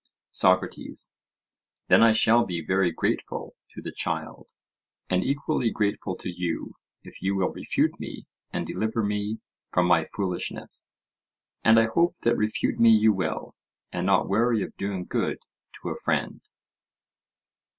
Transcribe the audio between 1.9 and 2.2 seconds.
I